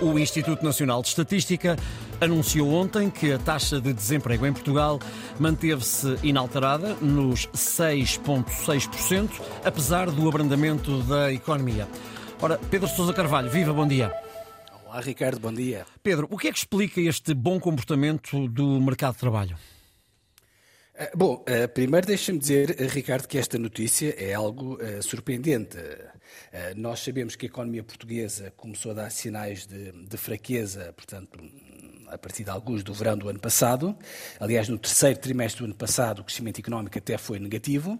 [0.00, 1.76] O Instituto Nacional de Estatística
[2.20, 5.00] anunciou ontem que a taxa de desemprego em Portugal
[5.40, 9.28] manteve-se inalterada nos 6,6%,
[9.64, 11.88] apesar do abrandamento da economia.
[12.40, 14.12] Ora, Pedro Sousa Carvalho, viva, bom dia.
[14.86, 15.84] Olá, Ricardo, bom dia.
[16.00, 19.56] Pedro, o que é que explica este bom comportamento do mercado de trabalho?
[21.00, 25.78] Eh, bom, eh, primeiro deixa-me dizer, eh, Ricardo, que esta notícia é algo surpreendente.
[26.76, 31.38] Nós sabemos que a economia portuguesa começou a dar sinais de, de fraqueza, portanto,
[32.08, 33.96] a partir de alguns do verão do ano passado.
[34.40, 37.98] Aliás, no terceiro trimestre do ano passado, o crescimento económico até foi negativo.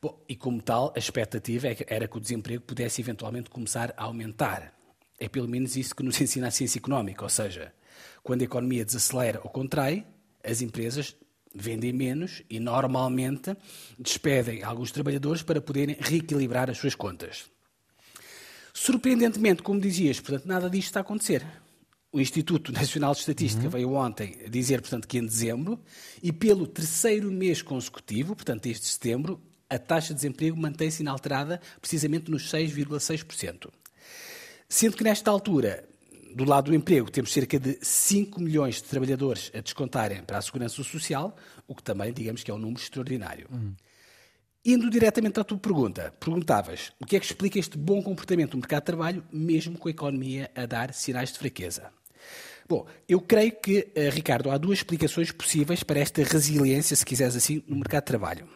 [0.00, 4.04] Bom, e como tal, a expectativa é era que o desemprego pudesse eventualmente começar a
[4.04, 4.72] aumentar.
[5.18, 7.72] É pelo menos isso que nos ensina a ciência económica, ou seja,
[8.22, 10.06] quando a economia desacelera ou contrai,
[10.44, 11.16] as empresas
[11.54, 13.56] vendem menos e normalmente
[13.98, 17.46] despedem alguns trabalhadores para poderem reequilibrar as suas contas.
[18.72, 21.44] Surpreendentemente, como dizias, portanto, nada disto está a acontecer.
[22.12, 23.70] O Instituto Nacional de Estatística uhum.
[23.70, 25.80] veio ontem dizer, portanto, que em dezembro
[26.22, 32.30] e pelo terceiro mês consecutivo, portanto, este setembro, a taxa de desemprego mantém-se inalterada precisamente
[32.30, 33.70] nos 6,6%.
[34.68, 35.88] Sendo que nesta altura
[36.34, 40.42] do lado do emprego, temos cerca de 5 milhões de trabalhadores a descontarem para a
[40.42, 43.46] Segurança Social, o que também, digamos que é um número extraordinário.
[43.50, 43.74] Uhum.
[44.64, 48.58] Indo diretamente à tua pergunta, perguntavas o que é que explica este bom comportamento do
[48.58, 51.90] mercado de trabalho, mesmo com a economia a dar sinais de fraqueza?
[52.68, 57.34] Bom, eu creio que, uh, Ricardo, há duas explicações possíveis para esta resiliência, se quiseres
[57.34, 58.48] assim, no mercado de trabalho.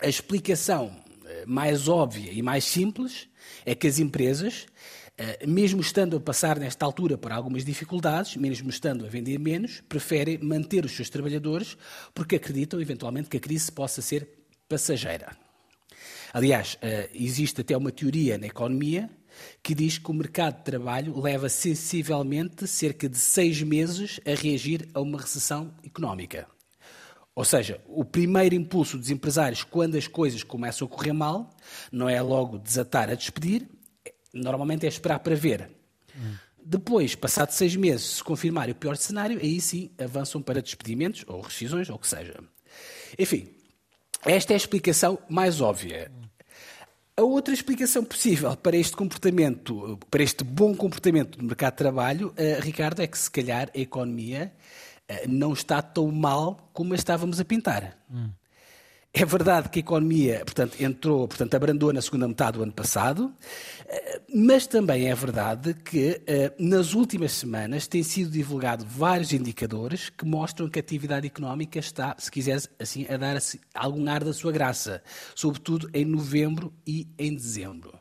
[0.00, 3.28] A explicação uh, mais óbvia e mais simples
[3.64, 4.66] é que as empresas
[5.09, 5.09] eh,
[5.46, 10.38] mesmo estando a passar nesta altura por algumas dificuldades, mesmo estando a vender menos, preferem
[10.38, 11.76] manter os seus trabalhadores
[12.14, 14.28] porque acreditam eventualmente que a crise possa ser
[14.68, 15.36] passageira.
[16.32, 19.10] Aliás, eh, existe até uma teoria na economia
[19.62, 24.88] que diz que o mercado de trabalho leva sensivelmente cerca de seis meses a reagir
[24.94, 26.46] a uma recessão económica.
[27.34, 31.50] Ou seja, o primeiro impulso dos empresários, quando as coisas começam a correr mal,
[31.90, 33.68] não é logo desatar a despedir,
[34.32, 35.70] Normalmente é esperar para ver.
[36.16, 36.34] Hum.
[36.62, 41.40] Depois, passado seis meses, se confirmar o pior cenário, aí sim avançam para despedimentos ou
[41.40, 42.34] rescisões, ou o que seja.
[43.18, 43.48] Enfim,
[44.24, 46.12] esta é a explicação mais óbvia.
[47.16, 52.28] A outra explicação possível para este comportamento, para este bom comportamento do mercado de trabalho,
[52.28, 54.52] uh, Ricardo, é que se calhar a economia
[55.10, 57.98] uh, não está tão mal como a estávamos a pintar.
[58.10, 58.30] Hum.
[59.12, 63.34] É verdade que a economia, portanto, entrou, portanto, abrandou na segunda metade do ano passado,
[63.88, 70.10] eh, mas também é verdade que eh, nas últimas semanas têm sido divulgados vários indicadores
[70.10, 73.36] que mostram que a atividade económica está, se quiseres assim, a dar
[73.74, 75.02] algum ar da sua graça,
[75.34, 77.98] sobretudo em novembro e em dezembro.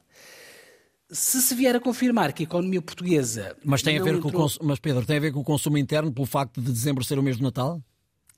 [1.10, 3.58] Se se vier a confirmar que a economia portuguesa.
[3.66, 4.32] Mas tem a ver entrou...
[4.32, 7.04] com o Mas Pedro, tem a ver com o consumo interno pelo facto de dezembro
[7.04, 7.82] ser o mês do Natal?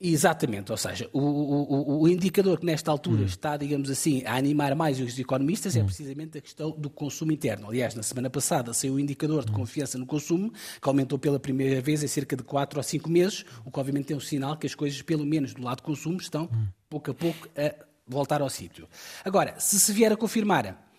[0.04, 3.24] Exatamente, ou seja, o, o, o, indicador que nesta altura hum.
[3.24, 5.82] está, digamos assim, a animar mais os economistas é hum.
[5.82, 7.68] é precisamente a questão do consumo interno.
[7.68, 9.54] Aliás, na semana passada saiu o indicador de hum.
[9.54, 13.44] confiança no consumo, que aumentou pela primeira vez em cerca de 4 ou 5 meses,
[13.64, 16.16] o que obviamente é um sinal que as coisas, pelo menos do lado do consumo,
[16.16, 16.66] estão hum.
[16.90, 17.72] pouco a pouco a
[18.04, 18.88] voltar ao sítio.
[19.24, 20.91] Agora, se se vier a confirmar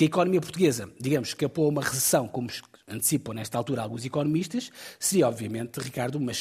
[0.00, 2.48] que a economia portuguesa, digamos, escapou a uma recessão, como
[2.88, 6.32] antecipam nesta altura alguns economistas, seria obviamente, Ricardo, uma,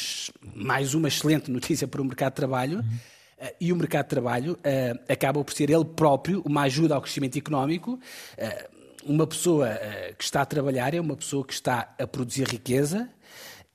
[0.55, 2.77] mais uma excelente notícia para o mercado de trabalho.
[2.77, 3.45] Uhum.
[3.45, 7.01] Uh, e o mercado de trabalho uh, acaba por ser ele próprio uma ajuda ao
[7.01, 7.99] crescimento económico.
[8.37, 9.69] Uh, uma pessoa
[10.17, 13.09] que está a trabalhar é uma pessoa que está a produzir riqueza,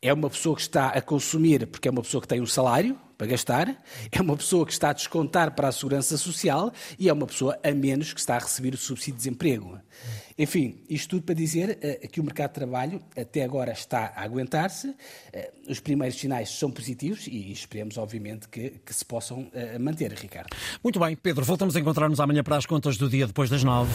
[0.01, 2.99] é uma pessoa que está a consumir porque é uma pessoa que tem um salário
[3.17, 7.13] para gastar, é uma pessoa que está a descontar para a segurança social e é
[7.13, 9.79] uma pessoa a menos que está a receber o subsídio de desemprego.
[10.37, 14.23] Enfim, isto tudo para dizer uh, que o mercado de trabalho até agora está a
[14.23, 14.95] aguentar-se, uh,
[15.69, 20.49] os primeiros sinais são positivos e esperemos, obviamente, que, que se possam uh, manter, Ricardo.
[20.83, 23.93] Muito bem, Pedro, voltamos a encontrar-nos amanhã para as contas do dia depois das nove.